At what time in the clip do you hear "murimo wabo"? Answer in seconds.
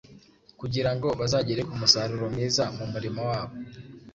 2.91-3.53